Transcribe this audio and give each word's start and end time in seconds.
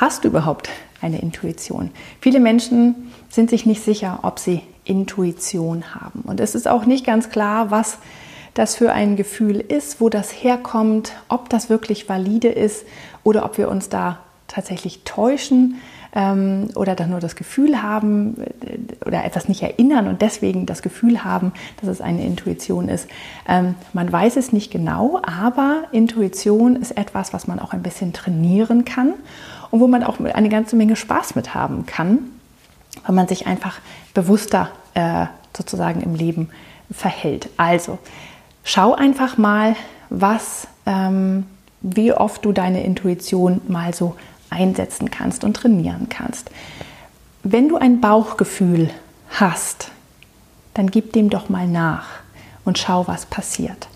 Hast 0.00 0.22
du 0.22 0.28
überhaupt 0.28 0.68
eine 1.00 1.20
Intuition? 1.20 1.90
Viele 2.20 2.38
Menschen 2.38 3.10
sind 3.28 3.50
sich 3.50 3.66
nicht 3.66 3.82
sicher, 3.82 4.20
ob 4.22 4.38
sie 4.38 4.62
Intuition 4.84 5.92
haben. 5.92 6.20
Und 6.20 6.38
es 6.38 6.54
ist 6.54 6.68
auch 6.68 6.84
nicht 6.84 7.04
ganz 7.04 7.30
klar, 7.30 7.72
was 7.72 7.98
das 8.54 8.76
für 8.76 8.92
ein 8.92 9.16
Gefühl 9.16 9.56
ist, 9.56 10.00
wo 10.00 10.08
das 10.08 10.30
herkommt, 10.30 11.14
ob 11.28 11.48
das 11.48 11.68
wirklich 11.68 12.08
valide 12.08 12.46
ist 12.46 12.86
oder 13.24 13.44
ob 13.44 13.58
wir 13.58 13.68
uns 13.68 13.88
da 13.88 14.20
tatsächlich 14.46 15.02
täuschen 15.04 15.80
ähm, 16.14 16.68
oder 16.74 16.94
dann 16.94 17.10
nur 17.10 17.20
das 17.20 17.36
Gefühl 17.36 17.82
haben 17.82 18.36
äh, 18.40 19.06
oder 19.06 19.24
etwas 19.24 19.48
nicht 19.48 19.62
erinnern 19.62 20.08
und 20.08 20.22
deswegen 20.22 20.66
das 20.66 20.82
Gefühl 20.82 21.24
haben, 21.24 21.52
dass 21.80 21.88
es 21.88 22.00
eine 22.00 22.24
Intuition 22.24 22.88
ist. 22.88 23.08
Ähm, 23.46 23.74
man 23.92 24.10
weiß 24.10 24.36
es 24.36 24.52
nicht 24.52 24.70
genau, 24.70 25.20
aber 25.22 25.84
Intuition 25.92 26.76
ist 26.76 26.96
etwas, 26.96 27.32
was 27.32 27.46
man 27.46 27.58
auch 27.58 27.72
ein 27.72 27.82
bisschen 27.82 28.12
trainieren 28.12 28.84
kann 28.84 29.14
und 29.70 29.80
wo 29.80 29.86
man 29.86 30.02
auch 30.02 30.18
eine 30.20 30.48
ganze 30.48 30.76
Menge 30.76 30.96
Spaß 30.96 31.34
mit 31.34 31.54
haben 31.54 31.86
kann, 31.86 32.18
weil 33.06 33.14
man 33.14 33.28
sich 33.28 33.46
einfach 33.46 33.80
bewusster 34.14 34.70
äh, 34.94 35.26
sozusagen 35.56 36.00
im 36.00 36.14
Leben 36.14 36.48
verhält. 36.90 37.48
Also 37.56 37.98
schau 38.64 38.94
einfach 38.94 39.36
mal, 39.36 39.76
was, 40.10 40.68
ähm, 40.86 41.44
wie 41.82 42.12
oft 42.12 42.44
du 42.44 42.52
deine 42.52 42.82
Intuition 42.84 43.60
mal 43.68 43.94
so 43.94 44.16
einsetzen 44.50 45.10
kannst 45.10 45.44
und 45.44 45.54
trainieren 45.54 46.08
kannst. 46.08 46.50
Wenn 47.42 47.68
du 47.68 47.76
ein 47.76 48.00
Bauchgefühl 48.00 48.90
hast, 49.30 49.90
dann 50.74 50.90
gib 50.90 51.12
dem 51.12 51.30
doch 51.30 51.48
mal 51.48 51.66
nach 51.66 52.06
und 52.64 52.78
schau, 52.78 53.06
was 53.08 53.26
passiert. 53.26 53.88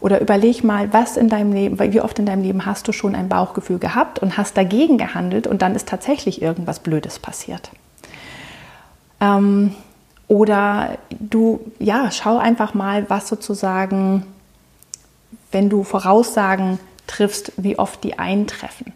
Oder 0.00 0.20
überleg 0.20 0.62
mal, 0.64 0.92
was 0.92 1.16
in 1.16 1.28
deinem 1.28 1.52
Leben, 1.52 1.78
wie 1.78 2.00
oft 2.00 2.18
in 2.18 2.26
deinem 2.26 2.42
Leben 2.42 2.66
hast 2.66 2.86
du 2.86 2.92
schon 2.92 3.14
ein 3.14 3.28
Bauchgefühl 3.28 3.78
gehabt 3.78 4.18
und 4.18 4.36
hast 4.36 4.56
dagegen 4.56 4.98
gehandelt 4.98 5.46
und 5.46 5.62
dann 5.62 5.74
ist 5.74 5.88
tatsächlich 5.88 6.42
irgendwas 6.42 6.80
Blödes 6.80 7.18
passiert. 7.18 7.70
Ähm, 9.20 9.74
oder 10.28 10.98
du, 11.10 11.60
ja, 11.78 12.10
schau 12.10 12.36
einfach 12.36 12.74
mal, 12.74 13.08
was 13.08 13.28
sozusagen, 13.28 14.26
wenn 15.52 15.70
du 15.70 15.84
Voraussagen 15.84 16.78
triffst, 17.06 17.52
wie 17.56 17.78
oft 17.78 18.04
die 18.04 18.18
eintreffen. 18.18 18.92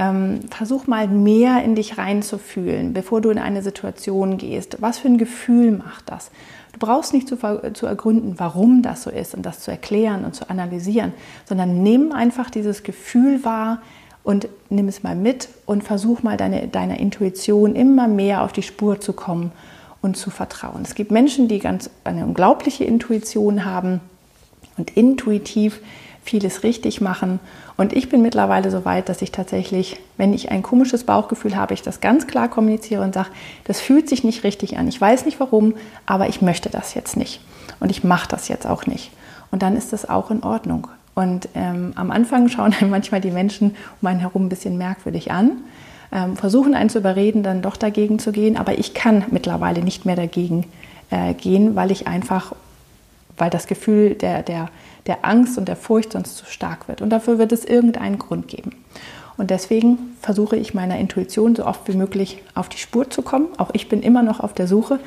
Ähm, 0.00 0.40
versuch 0.48 0.86
mal 0.86 1.08
mehr 1.08 1.62
in 1.62 1.74
dich 1.74 1.98
reinzufühlen, 1.98 2.94
bevor 2.94 3.20
du 3.20 3.28
in 3.28 3.38
eine 3.38 3.60
Situation 3.60 4.38
gehst. 4.38 4.80
Was 4.80 4.98
für 4.98 5.08
ein 5.08 5.18
Gefühl 5.18 5.72
macht 5.72 6.08
das? 6.08 6.30
Du 6.72 6.78
brauchst 6.78 7.12
nicht 7.12 7.28
zu, 7.28 7.36
zu 7.74 7.84
ergründen, 7.84 8.36
warum 8.38 8.80
das 8.80 9.02
so 9.02 9.10
ist 9.10 9.34
und 9.34 9.44
das 9.44 9.60
zu 9.60 9.70
erklären 9.70 10.24
und 10.24 10.34
zu 10.34 10.48
analysieren, 10.48 11.12
sondern 11.44 11.82
nimm 11.82 12.12
einfach 12.12 12.48
dieses 12.48 12.82
Gefühl 12.82 13.44
wahr 13.44 13.82
und 14.24 14.48
nimm 14.70 14.88
es 14.88 15.02
mal 15.02 15.14
mit 15.14 15.50
und 15.66 15.84
versuch 15.84 16.22
mal 16.22 16.38
deine, 16.38 16.68
deiner 16.68 16.98
Intuition 16.98 17.76
immer 17.76 18.08
mehr 18.08 18.42
auf 18.42 18.54
die 18.54 18.62
Spur 18.62 19.00
zu 19.00 19.12
kommen 19.12 19.52
und 20.00 20.16
zu 20.16 20.30
vertrauen. 20.30 20.80
Es 20.82 20.94
gibt 20.94 21.10
Menschen, 21.10 21.46
die 21.46 21.58
ganz 21.58 21.90
eine 22.04 22.24
unglaubliche 22.24 22.84
Intuition 22.84 23.66
haben 23.66 24.00
und 24.78 24.96
intuitiv 24.96 25.80
vieles 26.30 26.62
richtig 26.62 27.00
machen. 27.00 27.40
Und 27.76 27.92
ich 27.92 28.08
bin 28.08 28.22
mittlerweile 28.22 28.70
so 28.70 28.84
weit, 28.84 29.08
dass 29.08 29.20
ich 29.20 29.32
tatsächlich, 29.32 29.98
wenn 30.16 30.32
ich 30.32 30.50
ein 30.50 30.62
komisches 30.62 31.02
Bauchgefühl 31.02 31.56
habe, 31.56 31.74
ich 31.74 31.82
das 31.82 32.00
ganz 32.00 32.28
klar 32.28 32.48
kommuniziere 32.48 33.02
und 33.02 33.14
sage, 33.14 33.30
das 33.64 33.80
fühlt 33.80 34.08
sich 34.08 34.22
nicht 34.22 34.44
richtig 34.44 34.78
an. 34.78 34.86
Ich 34.86 35.00
weiß 35.00 35.24
nicht 35.24 35.40
warum, 35.40 35.74
aber 36.06 36.28
ich 36.28 36.40
möchte 36.40 36.70
das 36.70 36.94
jetzt 36.94 37.16
nicht. 37.16 37.40
Und 37.80 37.90
ich 37.90 38.04
mache 38.04 38.28
das 38.28 38.46
jetzt 38.46 38.66
auch 38.66 38.86
nicht. 38.86 39.10
Und 39.50 39.62
dann 39.62 39.76
ist 39.76 39.92
das 39.92 40.08
auch 40.08 40.30
in 40.30 40.44
Ordnung. 40.44 40.86
Und 41.16 41.48
ähm, 41.54 41.92
am 41.96 42.12
Anfang 42.12 42.48
schauen 42.48 42.74
dann 42.78 42.90
manchmal 42.90 43.20
die 43.20 43.32
Menschen 43.32 43.74
um 44.00 44.06
einen 44.06 44.20
herum 44.20 44.46
ein 44.46 44.48
bisschen 44.48 44.78
merkwürdig 44.78 45.32
an, 45.32 45.58
ähm, 46.12 46.36
versuchen 46.36 46.74
einen 46.74 46.90
zu 46.90 46.98
überreden, 46.98 47.42
dann 47.42 47.60
doch 47.60 47.76
dagegen 47.76 48.20
zu 48.20 48.30
gehen. 48.30 48.56
Aber 48.56 48.78
ich 48.78 48.94
kann 48.94 49.24
mittlerweile 49.32 49.82
nicht 49.82 50.06
mehr 50.06 50.16
dagegen 50.16 50.66
äh, 51.10 51.34
gehen, 51.34 51.74
weil 51.74 51.90
ich 51.90 52.06
einfach, 52.06 52.54
weil 53.40 53.50
das 53.50 53.66
Gefühl 53.66 54.14
der, 54.14 54.42
der, 54.42 54.68
der 55.06 55.24
Angst 55.24 55.56
und 55.56 55.66
der 55.66 55.76
Furcht 55.76 56.12
sonst 56.12 56.36
zu 56.36 56.44
stark 56.44 56.88
wird. 56.88 57.00
Und 57.00 57.10
dafür 57.10 57.38
wird 57.38 57.52
es 57.52 57.64
irgendeinen 57.64 58.18
Grund 58.18 58.48
geben. 58.48 58.72
Und 59.38 59.50
deswegen 59.50 60.14
versuche 60.20 60.56
ich 60.56 60.74
meiner 60.74 60.98
Intuition 60.98 61.56
so 61.56 61.64
oft 61.64 61.88
wie 61.88 61.96
möglich 61.96 62.42
auf 62.54 62.68
die 62.68 62.76
Spur 62.76 63.08
zu 63.08 63.22
kommen. 63.22 63.48
Auch 63.56 63.70
ich 63.72 63.88
bin 63.88 64.02
immer 64.02 64.22
noch 64.22 64.40
auf 64.40 64.52
der 64.52 64.68
Suche, 64.68 65.00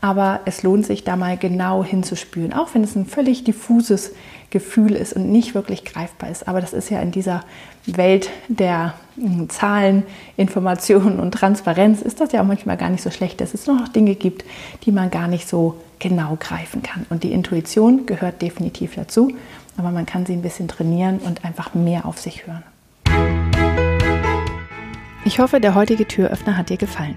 aber 0.00 0.40
es 0.44 0.62
lohnt 0.62 0.86
sich 0.86 1.04
da 1.04 1.16
mal 1.16 1.36
genau 1.36 1.82
hinzuspüren, 1.82 2.52
auch 2.52 2.74
wenn 2.74 2.84
es 2.84 2.94
ein 2.94 3.06
völlig 3.06 3.44
diffuses 3.44 4.12
Gefühl 4.50 4.92
ist 4.92 5.14
und 5.14 5.30
nicht 5.30 5.54
wirklich 5.54 5.84
greifbar 5.84 6.30
ist. 6.30 6.46
Aber 6.48 6.60
das 6.60 6.72
ist 6.72 6.90
ja 6.90 7.00
in 7.00 7.10
dieser 7.10 7.42
Welt 7.86 8.30
der 8.48 8.94
hm, 9.16 9.48
Zahlen, 9.48 10.04
Informationen 10.36 11.18
und 11.18 11.32
Transparenz, 11.32 12.02
ist 12.02 12.20
das 12.20 12.32
ja 12.32 12.42
auch 12.42 12.46
manchmal 12.46 12.76
gar 12.76 12.90
nicht 12.90 13.02
so 13.02 13.10
schlecht, 13.10 13.40
dass 13.40 13.54
es 13.54 13.66
noch 13.66 13.88
Dinge 13.88 14.14
gibt, 14.14 14.44
die 14.84 14.92
man 14.92 15.10
gar 15.10 15.28
nicht 15.28 15.48
so 15.48 15.76
genau 15.98 16.36
greifen 16.38 16.82
kann. 16.82 17.06
Und 17.10 17.24
die 17.24 17.32
Intuition 17.32 18.06
gehört 18.06 18.42
definitiv 18.42 18.94
dazu, 18.94 19.32
aber 19.76 19.90
man 19.90 20.06
kann 20.06 20.26
sie 20.26 20.32
ein 20.32 20.42
bisschen 20.42 20.68
trainieren 20.68 21.18
und 21.18 21.44
einfach 21.44 21.74
mehr 21.74 22.06
auf 22.06 22.18
sich 22.18 22.46
hören. 22.46 22.62
Ich 25.24 25.40
hoffe, 25.40 25.60
der 25.60 25.74
heutige 25.74 26.06
Türöffner 26.06 26.56
hat 26.56 26.70
dir 26.70 26.76
gefallen. 26.76 27.16